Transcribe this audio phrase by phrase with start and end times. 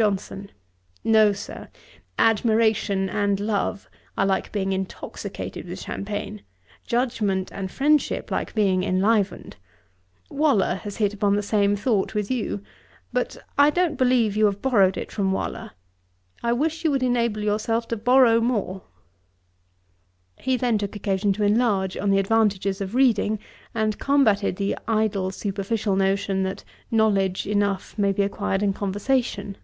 [0.00, 0.52] JOHNSON.
[1.02, 1.68] 'No, Sir;
[2.20, 6.42] admiration and love are like being intoxicated with champagne;
[6.86, 9.56] judgement and friendship like being enlivened.
[10.30, 12.62] Waller has hit upon the same thought with you:
[13.12, 15.72] but I don't believe you have borrowed from Waller.
[16.44, 18.82] I wish you would enable yourself to borrow more.'
[20.36, 23.40] He then took occasion to enlarge on the advantages of reading,
[23.74, 29.56] and combated the idle superficial notion, that knowledge enough may be acquired in conversation.